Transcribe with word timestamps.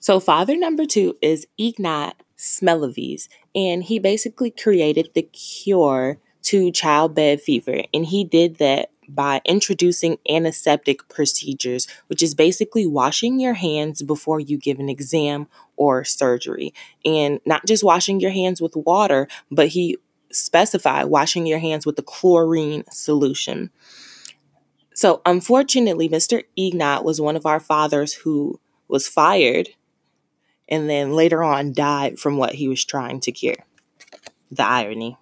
So, 0.00 0.20
father 0.20 0.56
number 0.56 0.86
two 0.86 1.16
is 1.20 1.46
Ignaz 1.58 2.14
Semmelweis, 2.36 3.28
and 3.54 3.82
he 3.82 3.98
basically 3.98 4.50
created 4.50 5.10
the 5.14 5.22
cure 5.22 6.18
to 6.42 6.70
childbed 6.70 7.40
fever, 7.40 7.82
and 7.92 8.06
he 8.06 8.24
did 8.24 8.56
that 8.56 8.90
by 9.08 9.40
introducing 9.44 10.18
antiseptic 10.28 11.08
procedures, 11.08 11.88
which 12.08 12.22
is 12.22 12.34
basically 12.34 12.86
washing 12.86 13.40
your 13.40 13.54
hands 13.54 14.02
before 14.02 14.38
you 14.38 14.58
give 14.58 14.78
an 14.78 14.88
exam 14.88 15.48
or 15.76 16.04
surgery. 16.04 16.74
And 17.04 17.40
not 17.46 17.66
just 17.66 17.82
washing 17.82 18.20
your 18.20 18.30
hands 18.30 18.60
with 18.60 18.76
water, 18.76 19.26
but 19.50 19.68
he 19.68 19.96
specified 20.30 21.06
washing 21.06 21.46
your 21.46 21.58
hands 21.58 21.86
with 21.86 21.96
the 21.96 22.02
chlorine 22.02 22.84
solution. 22.90 23.70
So, 24.94 25.22
unfortunately, 25.24 26.08
Mr. 26.08 26.44
Ignat 26.56 27.02
was 27.02 27.20
one 27.20 27.36
of 27.36 27.46
our 27.46 27.60
fathers 27.60 28.12
who 28.12 28.60
was 28.88 29.08
fired 29.08 29.70
and 30.68 30.88
then 30.88 31.12
later 31.12 31.42
on 31.42 31.72
died 31.72 32.18
from 32.18 32.36
what 32.36 32.54
he 32.54 32.68
was 32.68 32.84
trying 32.84 33.20
to 33.20 33.32
cure. 33.32 33.64
The 34.50 34.64
irony. 34.64 35.16